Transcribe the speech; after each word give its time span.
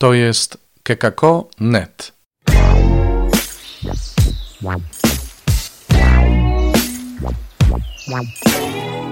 To 0.00 0.14
jest 0.14 0.58
kekako.net. 0.82 2.12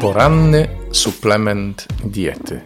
Poranny 0.01 0.69
suplement 0.93 1.89
diety. 2.05 2.61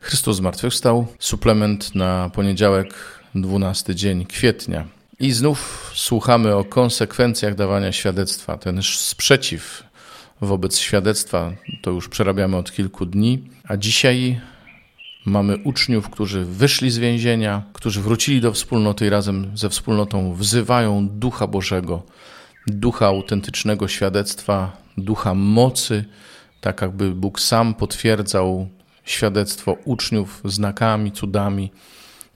Chrystus 0.00 0.36
zmartwychwstał. 0.36 1.06
Suplement 1.18 1.94
na 1.94 2.30
poniedziałek, 2.34 2.94
12 3.34 3.94
dzień 3.94 4.26
kwietnia. 4.26 4.86
I 5.20 5.32
znów 5.32 5.90
słuchamy 5.94 6.54
o 6.54 6.64
konsekwencjach 6.64 7.54
dawania 7.54 7.92
świadectwa. 7.92 8.58
Ten 8.58 8.82
sprzeciw 8.82 9.82
wobec 10.40 10.78
świadectwa 10.78 11.52
to 11.82 11.90
już 11.90 12.08
przerabiamy 12.08 12.56
od 12.56 12.72
kilku 12.72 13.06
dni, 13.06 13.44
a 13.68 13.76
dzisiaj 13.76 14.40
mamy 15.26 15.56
uczniów, 15.56 16.10
którzy 16.10 16.44
wyszli 16.44 16.90
z 16.90 16.98
więzienia, 16.98 17.62
którzy 17.72 18.00
wrócili 18.00 18.40
do 18.40 18.52
wspólnoty 18.52 19.06
i 19.06 19.10
razem 19.10 19.50
ze 19.54 19.68
wspólnotą 19.68 20.34
wzywają 20.34 21.08
Ducha 21.08 21.46
Bożego, 21.46 22.02
ducha 22.66 23.06
autentycznego 23.06 23.88
świadectwa, 23.88 24.76
ducha 24.96 25.34
mocy, 25.34 26.04
tak 26.60 26.82
jakby 26.82 27.10
Bóg 27.10 27.40
sam 27.40 27.74
potwierdzał 27.74 28.68
świadectwo 29.04 29.76
uczniów 29.84 30.40
znakami, 30.44 31.12
cudami 31.12 31.70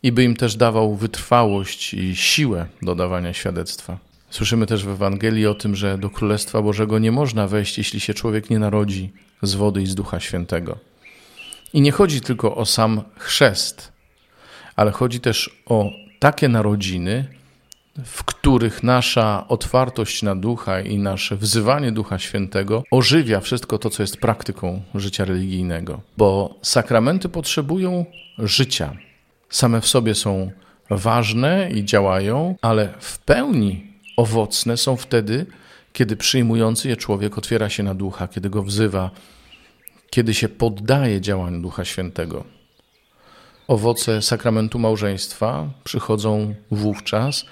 i 0.03 0.13
by 0.13 0.25
im 0.25 0.37
też 0.37 0.57
dawał 0.57 0.97
wytrwałość 0.97 1.95
i 1.95 2.17
siłę 2.17 2.67
do 2.83 2.95
dawania 2.95 3.33
świadectwa. 3.33 3.99
Słyszymy 4.31 4.67
też 4.67 4.85
w 4.85 4.89
Ewangelii 4.89 5.47
o 5.47 5.55
tym, 5.55 5.77
że 5.77 5.99
do 5.99 6.11
Królestwa 6.11 6.63
Bożego 6.63 6.99
nie 6.99 7.13
można 7.13 7.47
wejść, 7.47 7.79
jeśli 7.79 8.01
się 8.01 8.15
człowiek 8.15 8.51
nie 8.51 8.59
narodzi 8.59 9.13
z 9.43 9.55
wody 9.55 9.83
i 9.83 9.87
z 9.87 9.95
Ducha 9.95 10.21
Świętego. 10.21 10.90
I 11.73 11.81
nie 11.81 11.93
chodzi 11.93 12.21
tylko 12.21 12.57
o 12.57 12.67
sam 12.67 13.03
chrzest, 13.17 13.93
ale 14.77 14.91
chodzi 14.91 15.21
też 15.21 15.63
o 15.67 15.91
takie 16.19 16.49
narodziny, 16.49 17.27
w 18.05 18.25
których 18.25 18.83
nasza 18.83 19.45
otwartość 19.49 20.23
na 20.23 20.37
ducha 20.37 20.81
i 20.81 20.99
nasze 20.99 21.37
wzywanie 21.37 21.93
Ducha 21.93 22.19
Świętego 22.19 22.83
ożywia 22.91 23.41
wszystko 23.41 23.79
to, 23.79 23.91
co 23.91 24.03
jest 24.03 24.17
praktyką 24.17 24.83
życia 24.95 25.25
religijnego. 25.25 26.01
Bo 26.17 26.55
sakramenty 26.63 27.29
potrzebują 27.29 28.05
życia. 28.39 28.97
Same 29.49 29.81
w 29.81 29.87
sobie 29.87 30.15
są 30.15 30.51
ważne 30.91 31.71
i 31.71 31.85
działają, 31.85 32.57
ale 32.63 32.95
w 33.01 33.19
pełni 33.19 33.87
owocne 34.17 34.77
są 34.77 34.97
wtedy, 34.97 35.47
kiedy 35.93 36.17
przyjmujący 36.17 36.89
je 36.89 36.97
człowiek 36.97 37.39
otwiera 37.39 37.69
się 37.69 37.83
na 37.83 37.95
ducha, 37.95 38.29
kiedy 38.29 38.51
go 38.51 38.63
wzywa, 38.63 39.11
kiedy 40.11 40.35
się 40.35 40.49
poddaje 40.49 41.21
działaniu 41.21 41.61
Ducha 41.61 41.85
Świętego. 41.85 42.45
Owoce 43.69 44.23
sakramentu 44.23 44.79
małżeństwa 44.79 45.71
przychodzą 45.85 46.55
wówczas, 46.71 47.45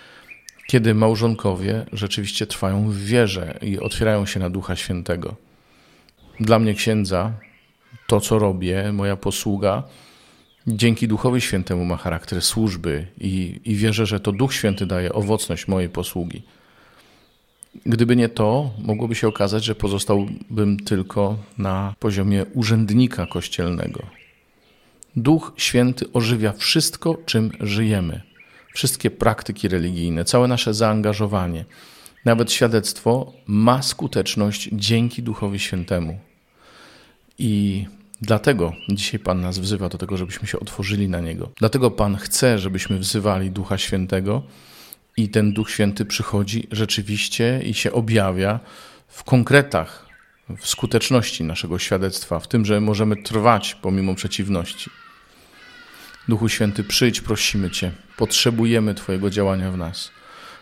kiedy 0.67 0.95
małżonkowie 0.95 1.86
rzeczywiście 1.92 2.47
trwają 2.47 2.91
w 2.91 2.97
wierze 2.97 3.59
i 3.62 3.79
otwierają 3.79 4.27
się 4.27 4.41
na 4.41 4.51
Ducha 4.51 4.77
Świętego. 4.77 5.34
Dla 6.41 6.59
mnie, 6.59 6.75
księdza, 6.75 7.33
to 8.06 8.20
co 8.20 8.39
robię, 8.39 8.92
moja 8.92 9.17
posługa, 9.17 9.83
dzięki 10.67 11.09
Duchowi 11.09 11.41
Świętemu 11.41 11.84
ma 11.84 11.97
charakter 11.97 12.42
służby 12.42 13.06
i, 13.20 13.61
i 13.64 13.75
wierzę, 13.75 14.06
że 14.06 14.20
to 14.20 14.33
Duch 14.33 14.55
Święty 14.55 14.86
daje 14.86 15.12
owocność 15.12 15.69
mojej 15.69 15.89
posługi. 15.89 16.42
Gdyby 17.89 18.17
nie 18.17 18.28
to, 18.28 18.70
mogłoby 18.78 19.14
się 19.14 19.28
okazać, 19.28 19.64
że 19.64 19.75
pozostałbym 19.75 20.77
tylko 20.81 21.39
na 21.58 21.95
poziomie 21.98 22.47
urzędnika 22.55 23.27
kościelnego. 23.27 24.03
Duch 25.17 25.53
Święty 25.56 26.12
ożywia 26.12 26.53
wszystko, 26.53 27.17
czym 27.27 27.50
żyjemy, 27.61 28.20
wszystkie 28.75 29.11
praktyki 29.11 29.69
religijne, 29.69 30.25
całe 30.25 30.48
nasze 30.48 30.75
zaangażowanie. 30.75 31.64
Nawet 32.25 32.53
świadectwo 32.53 33.33
ma 33.46 33.83
skuteczność 33.83 34.68
dzięki 34.73 35.23
Duchowi 35.23 35.58
Świętemu. 35.58 36.18
I 37.39 37.85
dlatego 38.20 38.73
dzisiaj 38.89 39.20
Pan 39.20 39.41
nas 39.41 39.58
wzywa 39.58 39.89
do 39.89 39.98
tego, 39.98 40.17
żebyśmy 40.17 40.48
się 40.48 40.61
otworzyli 40.61 41.08
na 41.08 41.20
Niego. 41.20 41.51
Dlatego 41.57 41.91
Pan 41.91 42.17
chce, 42.17 42.58
żebyśmy 42.58 42.98
wzywali 42.98 43.51
Ducha 43.51 43.79
Świętego 43.79 44.42
i 45.18 45.29
ten 45.29 45.52
Duch 45.52 45.70
Święty 45.70 46.05
przychodzi 46.05 46.67
rzeczywiście 46.73 47.61
i 47.64 47.74
się 47.74 47.92
objawia 47.92 48.61
w 49.08 49.24
konkretach, 49.24 50.06
w 50.58 50.68
skuteczności 50.68 51.45
naszego 51.45 51.79
świadectwa, 51.79 52.40
w 52.40 52.48
tym, 52.48 52.64
że 52.64 52.80
możemy 52.80 53.17
trwać 53.23 53.74
pomimo 53.74 54.14
przeciwności. 54.14 54.90
Duchu 56.29 56.48
Święty, 56.48 56.84
przyjdź, 56.84 57.20
prosimy 57.20 57.70
Cię. 57.70 57.92
Potrzebujemy 58.17 58.95
Twojego 58.95 59.30
działania 59.30 59.73
w 59.73 59.77
nas. 59.77 60.11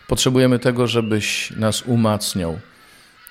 Potrzebujemy 0.07 0.59
tego, 0.59 0.87
żebyś 0.87 1.51
nas 1.51 1.81
umacniał, 1.81 2.59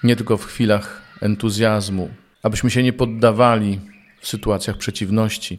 nie 0.03 0.17
tylko 0.17 0.37
w 0.37 0.45
chwilach 0.45 1.03
entuzjazmu, 1.21 2.11
abyśmy 2.43 2.71
się 2.71 2.83
nie 2.83 2.93
poddawali 2.93 3.81
w 4.21 4.29
sytuacjach 4.29 4.77
przeciwności, 4.77 5.59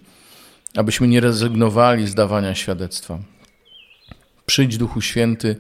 abyśmy 0.75 1.07
nie 1.07 1.19
rezygnowali 1.19 2.07
z 2.07 2.15
dawania 2.15 2.55
świadectwa. 2.55 3.19
Przyjdź, 4.49 4.77
Duchu 4.77 5.01
Święty, 5.01 5.55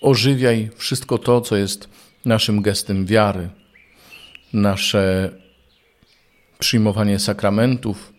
ożywiaj 0.00 0.70
wszystko 0.76 1.18
to, 1.18 1.40
co 1.40 1.56
jest 1.56 1.88
naszym 2.24 2.62
gestem 2.62 3.06
wiary, 3.06 3.48
nasze 4.52 5.30
przyjmowanie 6.58 7.18
sakramentów, 7.18 8.12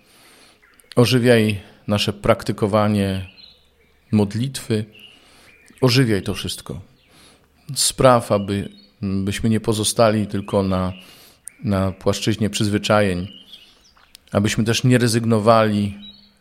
ożywiaj 0.96 1.62
nasze 1.88 2.14
praktykowanie 2.14 3.28
modlitwy, 4.12 4.86
ożywiaj 5.82 6.24
to 6.24 6.34
wszystko. 6.34 6.82
Spraw, 7.76 8.32
aby 8.32 8.70
byśmy 9.02 9.50
nie 9.50 9.60
pozostali 9.60 10.28
tylko 10.28 10.64
na, 10.64 10.94
na 11.64 11.92
płaszczyźnie 11.92 12.50
przyzwyczajeń, 12.50 13.28
abyśmy 14.32 14.64
też 14.64 14.84
nie 14.84 14.98
rezygnowali 14.98 15.98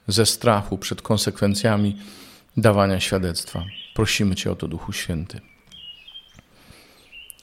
ze 0.08 0.26
strachu 0.26 0.78
przed 0.78 1.02
konsekwencjami 1.02 1.96
dawania 2.56 3.00
świadectwa. 3.00 3.64
Prosimy 3.94 4.34
Cię 4.34 4.50
o 4.50 4.56
to, 4.56 4.68
Duchu 4.68 4.92
Święty. 4.92 5.40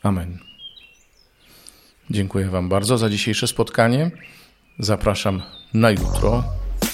Amen. 0.03 0.39
Dziękuję 2.09 2.49
Wam 2.49 2.69
bardzo 2.69 2.97
za 2.97 3.09
dzisiejsze 3.09 3.47
spotkanie. 3.47 4.11
Zapraszam 4.79 5.41
na 5.73 5.91
jutro, 5.91 6.43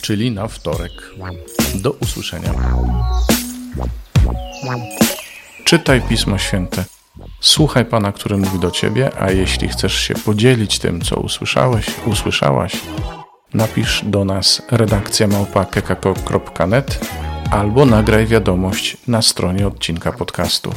czyli 0.01 0.31
na 0.31 0.47
wtorek. 0.47 0.91
Do 1.75 1.91
usłyszenia. 1.91 2.53
Czytaj 5.66 6.01
Pismo 6.01 6.38
Święte. 6.38 6.85
Słuchaj 7.41 7.85
Pana, 7.85 8.12
który 8.12 8.38
mówi 8.38 8.59
do 8.59 8.72
Ciebie, 8.72 9.12
a 9.19 9.31
jeśli 9.31 9.68
chcesz 9.68 9.94
się 9.94 10.13
podzielić 10.13 10.80
tym, 10.80 11.01
co 11.01 11.16
usłyszałeś, 11.16 11.85
usłyszałaś, 12.06 12.74
napisz 13.53 14.01
do 14.06 14.25
nas 14.25 14.62
redakcja 14.72 15.28
małpa.kekako.net 15.28 17.00
albo 17.53 17.86
nagraj 17.86 18.25
wiadomość 18.28 18.97
na 19.08 19.22
stronie 19.22 19.68
odcinka 19.68 20.12
podcastu. 20.12 20.74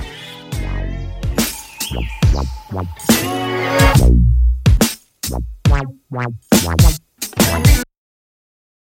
Wow, 5.70 5.82
wow, 6.10 6.26
wow. 6.64 7.05